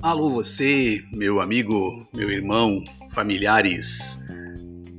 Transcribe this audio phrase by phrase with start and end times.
[0.00, 4.24] Alô você, meu amigo, meu irmão, familiares.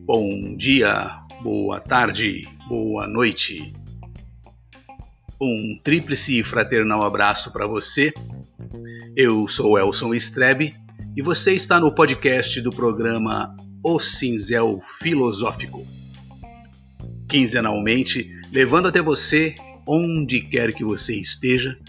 [0.06, 3.74] Bom dia, boa tarde, boa noite.
[5.42, 8.14] Um tríplice fraternal abraço para você.
[9.16, 10.76] Eu sou Elson Strebe
[11.16, 15.88] e você está no podcast do programa O Cinzel Filosófico.
[17.30, 19.56] Quinzenalmente, levando até você,
[19.88, 21.80] onde quer que você esteja,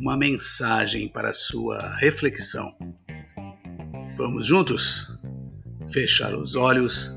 [0.00, 2.74] uma mensagem para sua reflexão.
[4.16, 5.12] Vamos juntos?
[5.92, 7.16] Fechar os olhos,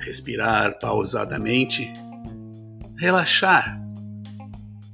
[0.00, 1.92] respirar pausadamente,
[2.96, 3.80] relaxar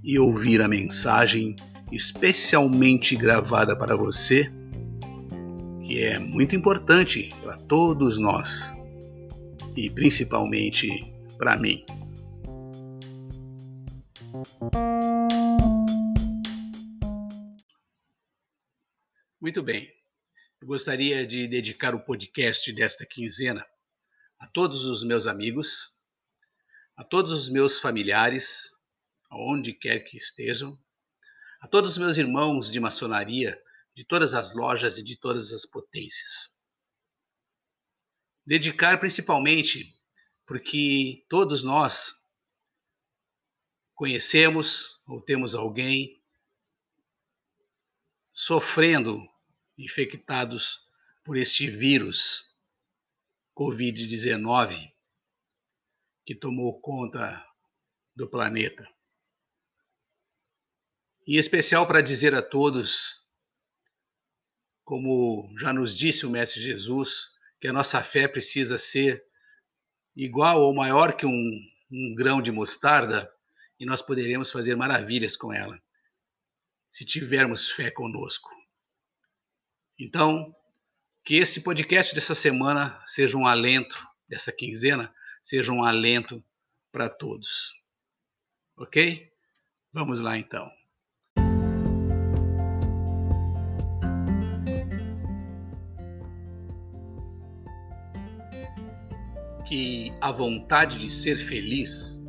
[0.03, 1.56] e ouvir a mensagem
[1.91, 4.50] especialmente gravada para você,
[5.83, 8.75] que é muito importante para todos nós
[9.76, 11.84] e principalmente para mim.
[19.47, 19.89] Muito bem.
[20.61, 23.65] Eu gostaria de dedicar o podcast desta quinzena
[24.41, 25.97] a todos os meus amigos,
[26.97, 28.73] a todos os meus familiares,
[29.31, 30.77] aonde quer que estejam,
[31.61, 33.56] a todos os meus irmãos de maçonaria,
[33.95, 36.53] de todas as lojas e de todas as potências.
[38.45, 39.97] Dedicar principalmente
[40.45, 42.17] porque todos nós
[43.95, 46.21] conhecemos ou temos alguém
[48.33, 49.25] sofrendo
[49.78, 50.81] infectados
[51.25, 52.44] por este vírus
[53.56, 54.92] Covid-19
[56.25, 57.44] que tomou conta
[58.14, 58.87] do planeta.
[61.26, 63.26] Em especial para dizer a todos,
[64.84, 69.25] como já nos disse o Mestre Jesus, que a nossa fé precisa ser
[70.14, 71.60] igual ou maior que um,
[71.91, 73.31] um grão de mostarda
[73.78, 75.81] e nós poderemos fazer maravilhas com ela,
[76.91, 78.50] se tivermos fé conosco.
[79.99, 80.55] Então,
[81.25, 85.12] que esse podcast dessa semana seja um alento, dessa quinzena,
[85.43, 86.45] seja um alento
[86.93, 87.75] para todos.
[88.77, 89.33] Ok?
[89.95, 90.71] Vamos lá então.
[99.67, 102.23] Que a vontade de ser feliz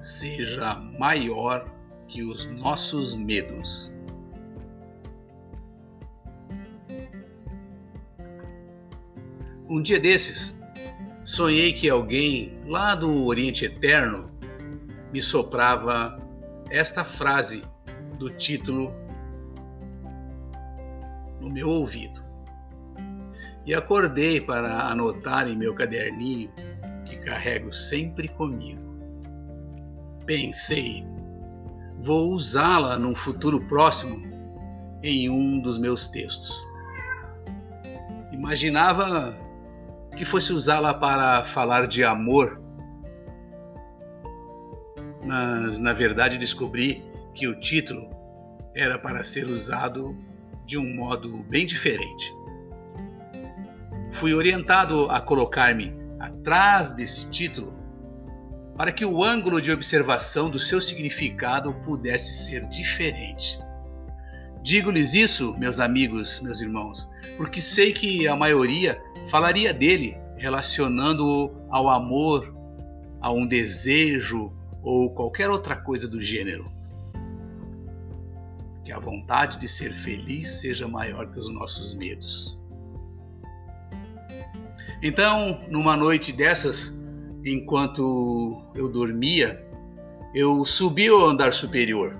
[0.00, 1.68] seja maior
[2.06, 3.92] que os nossos medos.
[9.70, 10.60] Um dia desses,
[11.24, 14.28] sonhei que alguém lá do Oriente Eterno
[15.12, 16.20] me soprava
[16.68, 17.62] esta frase
[18.18, 18.92] do título
[21.40, 22.20] no meu ouvido.
[23.64, 26.50] E acordei para anotar em meu caderninho
[27.06, 28.82] que carrego sempre comigo.
[30.26, 31.06] Pensei,
[32.00, 34.20] vou usá-la num futuro próximo
[35.00, 36.68] em um dos meus textos.
[38.32, 39.48] Imaginava
[40.16, 42.60] que fosse usá-la para falar de amor,
[45.24, 47.04] mas na verdade descobri
[47.34, 48.10] que o título
[48.74, 50.16] era para ser usado
[50.64, 52.34] de um modo bem diferente.
[54.12, 57.72] Fui orientado a colocar-me atrás desse título
[58.76, 63.58] para que o ângulo de observação do seu significado pudesse ser diferente.
[64.62, 71.88] Digo-lhes isso, meus amigos, meus irmãos, porque sei que a maioria falaria dele relacionando-o ao
[71.88, 72.54] amor,
[73.20, 74.50] a um desejo
[74.82, 76.72] ou qualquer outra coisa do gênero.
[78.82, 82.58] Que a vontade de ser feliz seja maior que os nossos medos.
[85.02, 86.98] Então, numa noite dessas,
[87.44, 89.62] enquanto eu dormia,
[90.34, 92.16] eu subi ao andar superior.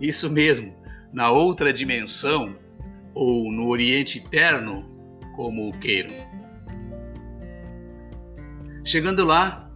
[0.00, 0.72] Isso mesmo,
[1.12, 2.56] na outra dimensão,
[3.14, 4.84] ou no Oriente Eterno,
[5.34, 6.14] como o queiram.
[8.84, 9.70] Chegando lá,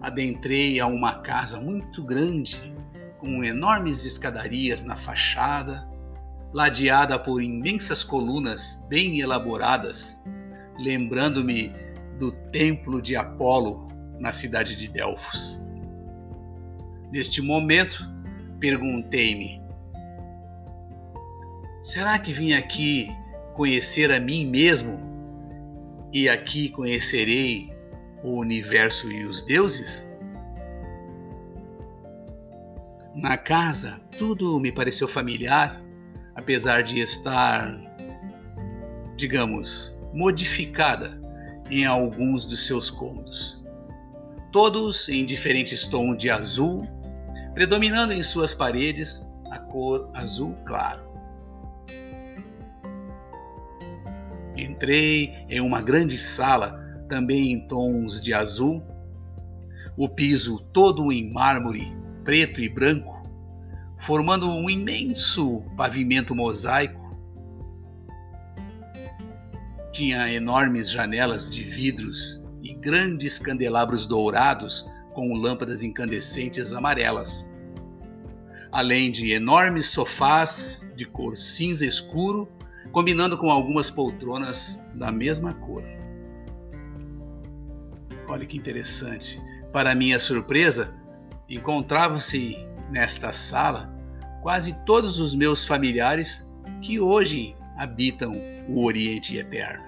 [0.00, 2.72] adentrei a uma casa muito grande,
[3.18, 5.88] com enormes escadarias na fachada,
[6.52, 10.20] ladeada por imensas colunas bem elaboradas,
[10.78, 11.72] lembrando-me
[12.18, 13.86] do templo de Apolo
[14.18, 15.60] na cidade de Delfos.
[17.10, 18.04] Neste momento,
[18.58, 19.61] perguntei-me:
[21.82, 23.10] Será que vim aqui
[23.54, 25.00] conhecer a mim mesmo
[26.12, 27.72] e aqui conhecerei
[28.22, 30.08] o universo e os deuses?
[33.16, 35.82] Na casa, tudo me pareceu familiar,
[36.36, 37.76] apesar de estar,
[39.16, 41.20] digamos, modificada
[41.68, 43.60] em alguns dos seus cômodos.
[44.52, 46.86] Todos em diferentes tons de azul,
[47.54, 51.11] predominando em suas paredes a cor azul claro.
[54.82, 56.72] Entrei em uma grande sala,
[57.08, 58.82] também em tons de azul,
[59.96, 63.22] o piso todo em mármore preto e branco,
[64.00, 67.16] formando um imenso pavimento mosaico.
[69.92, 74.84] Tinha enormes janelas de vidros e grandes candelabros dourados
[75.14, 77.48] com lâmpadas incandescentes amarelas,
[78.72, 82.48] além de enormes sofás de cor cinza escuro
[82.92, 85.82] combinando com algumas poltronas da mesma cor.
[88.28, 89.40] Olha que interessante.
[89.72, 90.94] Para minha surpresa,
[91.48, 92.56] encontravam-se
[92.90, 93.90] nesta sala
[94.42, 96.46] quase todos os meus familiares
[96.82, 98.34] que hoje habitam
[98.68, 99.84] o Oriente Eterno.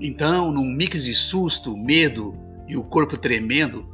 [0.00, 2.34] Então, num mix de susto, medo
[2.66, 3.86] e o corpo tremendo,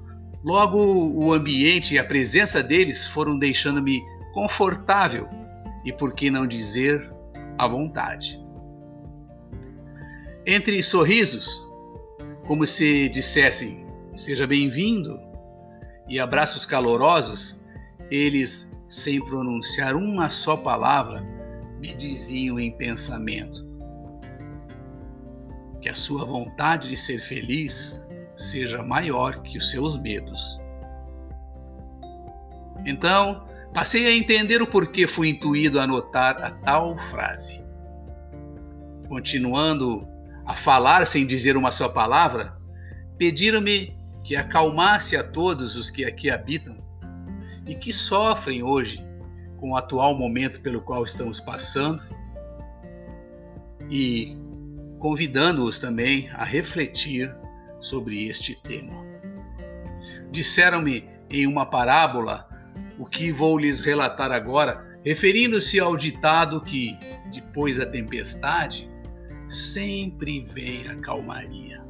[0.44, 4.00] logo o ambiente e a presença deles foram deixando-me
[4.32, 5.28] confortável
[5.86, 7.08] e, por que não dizer,
[7.56, 8.44] à vontade.
[10.44, 11.48] Entre sorrisos,
[12.44, 13.86] como se dissessem:
[14.16, 15.18] Seja bem-vindo,
[16.08, 17.62] e abraços calorosos,
[18.10, 21.20] eles, sem pronunciar uma só palavra,
[21.78, 23.64] me diziam em pensamento:
[25.80, 28.04] Que a sua vontade de ser feliz
[28.34, 30.60] seja maior que os seus medos.
[32.84, 37.64] Então, Passei a entender o porquê fui intuído a anotar a tal frase.
[39.08, 40.06] Continuando
[40.44, 42.56] a falar sem dizer uma só palavra,
[43.18, 46.76] pediram-me que acalmasse a todos os que aqui habitam
[47.66, 49.04] e que sofrem hoje
[49.58, 52.02] com o atual momento pelo qual estamos passando
[53.90, 54.36] e
[54.98, 57.34] convidando-os também a refletir
[57.80, 58.94] sobre este tema.
[60.30, 62.45] Disseram-me em uma parábola
[62.98, 66.98] o que vou lhes relatar agora, referindo-se ao ditado que,
[67.32, 68.90] depois da tempestade,
[69.48, 71.84] sempre vem a calmaria.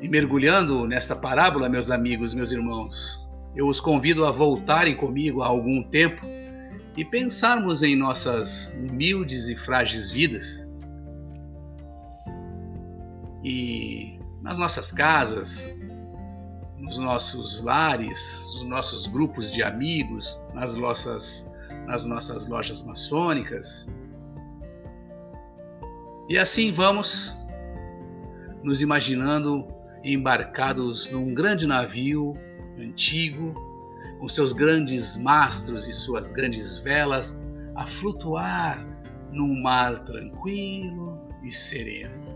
[0.00, 5.46] E mergulhando nesta parábola, meus amigos, meus irmãos, eu os convido a voltarem comigo há
[5.46, 6.24] algum tempo
[6.96, 10.68] e pensarmos em nossas humildes e frágeis vidas
[13.42, 15.68] e nas nossas casas,
[16.88, 21.52] nos nossos lares, nos nossos grupos de amigos, nas nossas,
[21.86, 23.86] nas nossas lojas maçônicas.
[26.30, 27.36] E assim vamos
[28.62, 29.68] nos imaginando
[30.02, 32.32] embarcados num grande navio
[32.78, 33.54] antigo,
[34.18, 37.38] com seus grandes mastros e suas grandes velas
[37.74, 38.82] a flutuar
[39.30, 42.26] num mar tranquilo e sereno.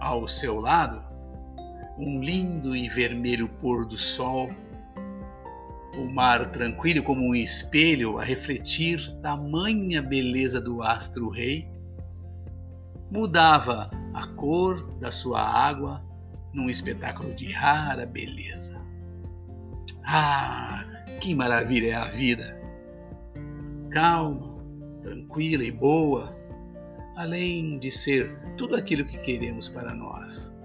[0.00, 1.07] Ao seu lado,
[1.98, 4.48] um lindo e vermelho pôr do sol,
[5.96, 11.68] o mar tranquilo como um espelho a refletir tamanha beleza do astro-rei,
[13.10, 16.00] mudava a cor da sua água
[16.54, 18.80] num espetáculo de rara beleza.
[20.04, 20.84] Ah,
[21.20, 22.56] que maravilha é a vida!
[23.90, 24.62] Calma,
[25.02, 26.36] tranquila e boa,
[27.16, 30.56] além de ser tudo aquilo que queremos para nós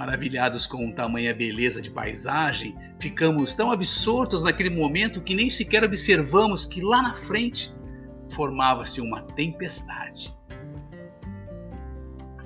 [0.00, 6.64] Maravilhados com tamanha beleza de paisagem, ficamos tão absortos naquele momento que nem sequer observamos
[6.64, 7.70] que lá na frente
[8.30, 10.34] formava-se uma tempestade.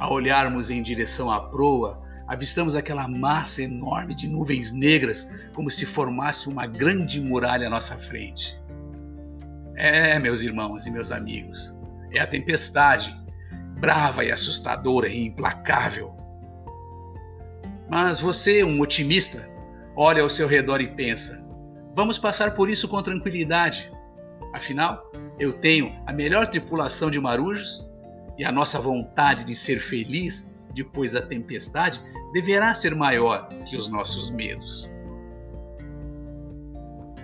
[0.01, 5.87] Ao olharmos em direção à proa, avistamos aquela massa enorme de nuvens negras, como se
[5.87, 8.61] formasse uma grande muralha à nossa frente.
[9.77, 11.73] É, meus irmãos e meus amigos,
[12.11, 13.17] é a tempestade,
[13.79, 16.24] brava e assustadora e implacável
[17.89, 19.49] mas você, um otimista,
[19.97, 21.45] olha ao seu redor e pensa:
[21.95, 23.91] vamos passar por isso com tranquilidade.
[24.53, 27.89] Afinal, eu tenho a melhor tripulação de marujos
[28.39, 32.01] e a nossa vontade de ser feliz depois da tempestade
[32.33, 34.91] deverá ser maior que os nossos medos.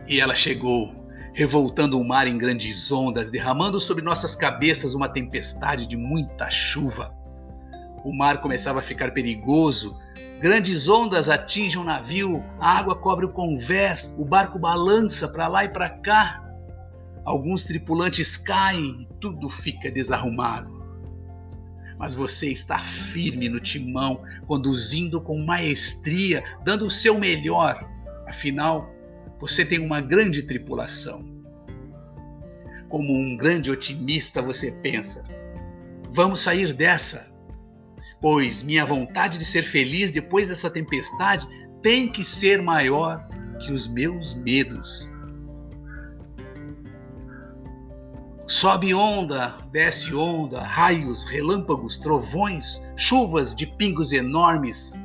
[0.07, 0.95] E ela chegou,
[1.33, 7.17] revoltando o mar em grandes ondas, derramando sobre nossas cabeças uma tempestade de muita chuva.
[8.05, 9.99] O mar começava a ficar perigoso.
[10.41, 15.65] Grandes ondas atingem o navio, a água cobre o convés, o barco balança para lá
[15.65, 16.43] e para cá.
[17.25, 20.81] Alguns tripulantes caem tudo fica desarrumado.
[21.99, 27.87] Mas você está firme no timão, conduzindo com maestria, dando o seu melhor.
[28.27, 28.91] Afinal,
[29.39, 31.23] você tem uma grande tripulação.
[32.89, 35.23] Como um grande otimista, você pensa:
[36.11, 37.30] vamos sair dessa
[38.21, 41.47] pois minha vontade de ser feliz depois dessa tempestade
[41.83, 43.27] tem que ser maior
[43.61, 45.11] que os meus medos.
[48.47, 54.99] Sobe onda, desce onda, raios, relâmpagos, trovões, chuvas de pingos enormes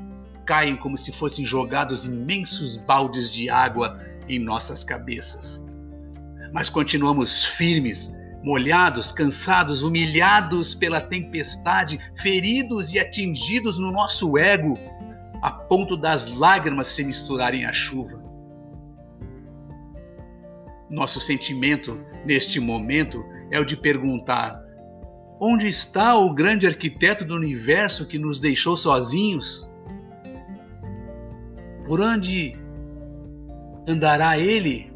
[0.45, 5.63] caem como se fossem jogados imensos baldes de água em nossas cabeças.
[6.51, 8.11] Mas continuamos firmes
[8.45, 14.77] molhados, cansados, humilhados pela tempestade, feridos e atingidos no nosso ego,
[15.41, 18.23] a ponto das lágrimas se misturarem à chuva.
[20.91, 24.63] Nosso sentimento neste momento é o de perguntar:
[25.39, 29.67] onde está o grande arquiteto do universo que nos deixou sozinhos?
[31.87, 32.55] Por onde
[33.87, 34.94] andará ele?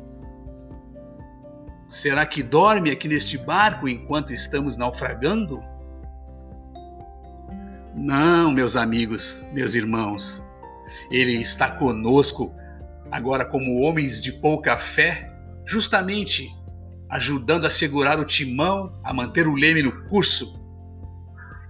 [1.89, 5.63] Será que dorme aqui neste barco enquanto estamos naufragando?
[7.95, 10.43] Não, meus amigos, meus irmãos.
[11.09, 12.53] Ele está conosco
[13.11, 15.33] agora como homens de pouca fé,
[15.65, 16.55] justamente
[17.09, 20.63] ajudando a segurar o timão, a manter o leme no curso.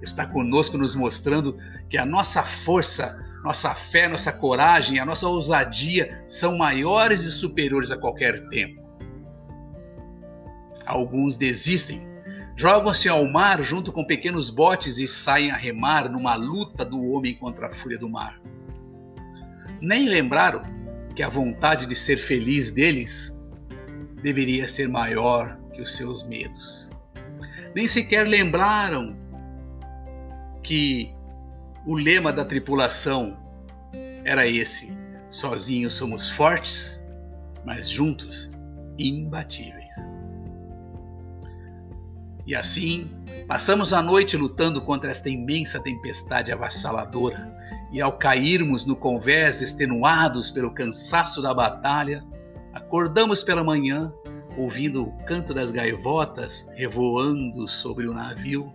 [0.02, 1.58] Está conosco nos mostrando
[1.90, 7.90] que a nossa força, nossa fé, nossa coragem, a nossa ousadia são maiores e superiores
[7.90, 8.89] a qualquer tempo.
[10.90, 12.02] Alguns desistem,
[12.56, 17.36] jogam-se ao mar junto com pequenos botes e saem a remar numa luta do homem
[17.36, 18.42] contra a fúria do mar.
[19.80, 20.64] Nem lembraram
[21.16, 23.40] que a vontade de ser feliz deles
[24.24, 26.90] deveria ser maior que os seus medos.
[27.76, 29.16] Nem sequer lembraram
[30.64, 31.14] que
[31.86, 33.38] o lema da tripulação
[34.26, 34.98] era esse:
[35.30, 37.00] sozinhos somos fortes,
[37.64, 38.50] mas juntos
[38.98, 39.79] imbatíveis.
[42.50, 43.08] E assim,
[43.48, 47.58] passamos a noite lutando contra esta imensa tempestade avassaladora,
[47.94, 52.24] e ao cairmos no convés extenuados pelo cansaço da batalha,
[52.74, 54.14] Acordamos pela manhã,
[54.58, 58.72] ouvindo o canto das gaivotas revoando sobre o navio,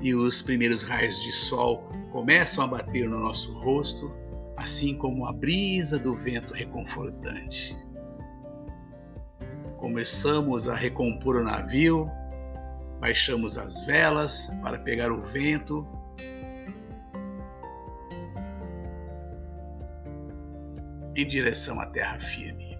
[0.00, 4.12] e os primeiros raios de sol começam a bater no nosso rosto,
[4.56, 7.76] assim como a brisa do vento reconfortante.
[9.78, 12.10] Começamos a recompor o navio,
[12.98, 15.86] baixamos as velas para pegar o vento
[21.14, 22.76] em direção à terra firme.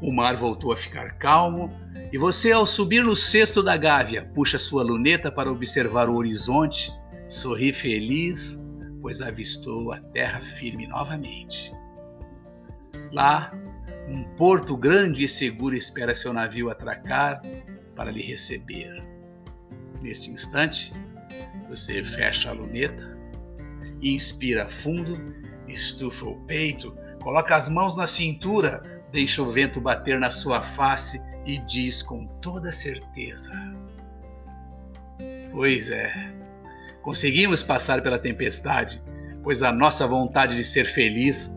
[0.00, 1.70] O mar voltou a ficar calmo
[2.12, 6.92] e você, ao subir no cesto da gávea, puxa sua luneta para observar o horizonte,
[7.28, 8.60] sorri feliz,
[9.00, 11.72] pois avistou a terra firme novamente.
[13.12, 13.52] Lá,
[14.08, 17.42] um porto grande e seguro espera seu navio atracar
[17.94, 19.02] para lhe receber.
[20.00, 20.92] Neste instante,
[21.68, 23.12] você fecha a luneta
[24.02, 25.18] inspira fundo,
[25.68, 31.20] estufa o peito, coloca as mãos na cintura, deixa o vento bater na sua face
[31.46, 33.52] e diz com toda certeza:
[35.52, 36.12] Pois é,
[37.02, 39.02] conseguimos passar pela tempestade,
[39.42, 41.54] pois a nossa vontade de ser feliz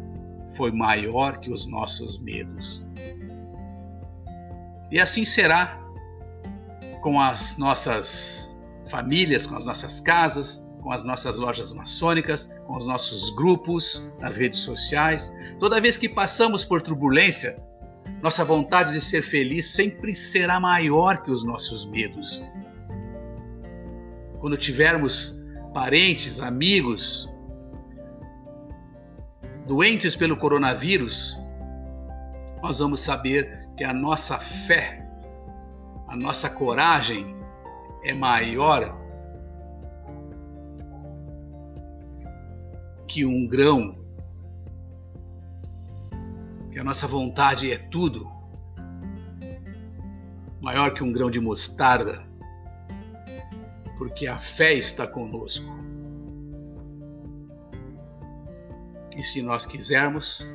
[0.56, 2.84] foi maior que os nossos medos.
[4.92, 5.80] E assim será
[7.02, 8.56] com as nossas
[8.88, 14.38] famílias, com as nossas casas, com as nossas lojas maçônicas, com os nossos grupos nas
[14.38, 15.36] redes sociais.
[15.60, 17.58] Toda vez que passamos por turbulência,
[18.22, 22.44] nossa vontade de ser feliz sempre será maior que os nossos medos.
[24.40, 25.44] Quando tivermos
[25.74, 27.32] parentes, amigos
[29.66, 31.40] doentes pelo coronavírus,
[32.62, 35.06] nós vamos saber que a nossa fé,
[36.08, 37.36] a nossa coragem
[38.04, 38.96] é maior
[43.08, 43.98] que um grão,
[46.72, 48.30] que a nossa vontade é tudo,
[50.62, 52.24] maior que um grão de mostarda,
[53.98, 55.85] porque a fé está conosco.
[59.26, 60.48] Se nós quisermos,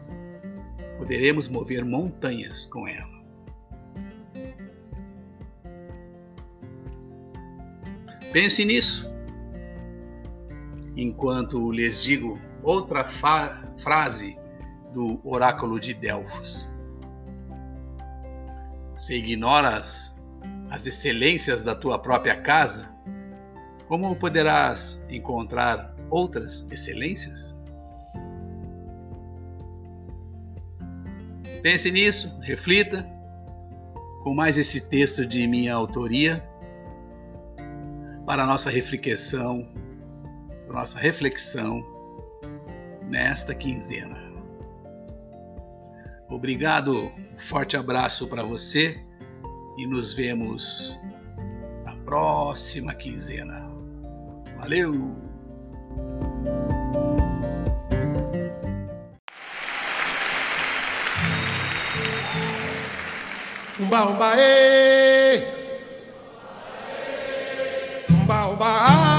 [0.99, 3.21] poderemos mover montanhas com ela.
[8.33, 9.11] Pense nisso
[10.97, 14.39] enquanto lhes digo outra frase
[14.93, 16.71] do oráculo de Delfos.
[18.97, 20.15] Se ignoras
[20.71, 22.95] as excelências da tua própria casa,
[23.89, 27.60] como poderás encontrar outras excelências?
[31.63, 33.07] Pense nisso, reflita,
[34.23, 36.43] com mais esse texto de minha autoria,
[38.27, 39.67] para nossa reflexão
[40.73, 41.85] nossa reflexão
[43.03, 44.19] nesta quinzena.
[46.29, 49.05] Obrigado, um forte abraço para você
[49.77, 50.99] e nos vemos
[51.85, 53.69] na próxima quinzena.
[54.57, 55.30] Valeu!
[63.91, 65.43] Tumba, umba, eh.
[68.07, 68.55] Tumba.
[68.61, 69.10] Ah.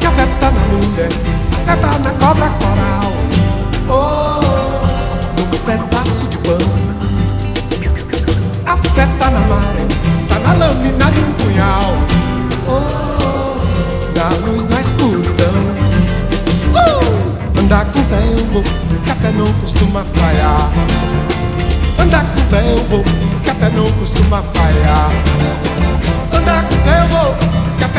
[0.00, 1.08] Café tá na mulher,
[1.64, 3.12] café tá na cobra coral.
[3.88, 4.40] Oh,
[5.38, 6.58] no pedaço de pão.
[8.66, 9.86] A fé tá na maré,
[10.28, 11.96] tá na lâmina de um punhal.
[12.66, 13.58] Oh,
[14.16, 15.54] na luz, na escuridão.
[16.74, 17.60] Uh!
[17.60, 18.64] Andar com fé eu vou,
[19.06, 20.70] café não costuma falhar.
[22.00, 23.04] Andar com fé eu vou,
[23.44, 25.10] café não costuma falhar.
[26.32, 26.87] Andar com fé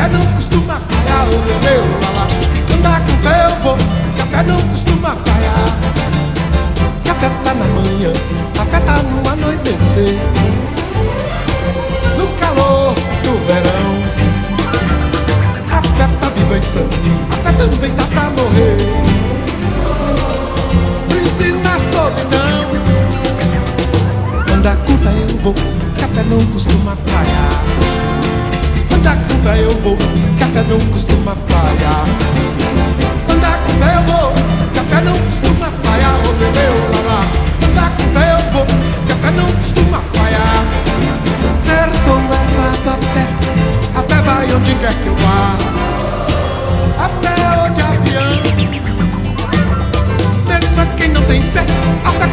[0.00, 1.26] café não costuma falhar.
[1.26, 2.28] Oh, meu Deus, lá.
[2.74, 3.76] Andar com fé eu vou,
[4.16, 5.76] café não costuma falhar.
[7.04, 8.12] Café tá na manhã,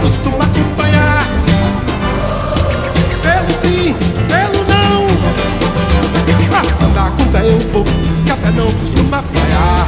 [0.08, 1.28] costuma acompanhar.
[3.22, 3.94] Pelo sim,
[4.30, 5.06] pelo não.
[6.54, 7.84] Ah, Andar com fé eu vou,
[8.26, 9.88] café não costuma falhar.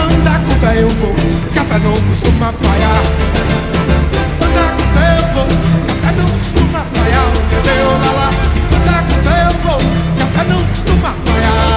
[0.00, 1.14] Andar com fé eu vou,
[1.54, 3.02] café não costuma falhar.
[4.40, 5.46] Andar com fé eu vou,
[6.00, 7.28] café não costuma falhar.
[8.74, 9.80] Andar com fé eu vou,
[10.18, 11.73] café não costuma falhar.